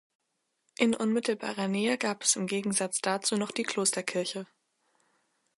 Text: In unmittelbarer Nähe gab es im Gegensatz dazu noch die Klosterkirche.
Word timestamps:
In 0.79 0.95
unmittelbarer 0.95 1.67
Nähe 1.67 1.95
gab 1.95 2.23
es 2.23 2.35
im 2.35 2.47
Gegensatz 2.47 3.01
dazu 3.01 3.37
noch 3.37 3.51
die 3.51 3.61
Klosterkirche. 3.61 4.47